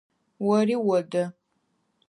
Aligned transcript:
Ори 0.55 0.75
одэ. 0.97 1.23